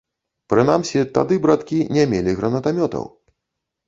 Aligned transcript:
Прынамсі, 0.51 1.03
тады 1.17 1.37
браткі 1.43 1.77
не 1.97 2.05
мелі 2.13 2.33
гранатамётаў. 2.39 3.05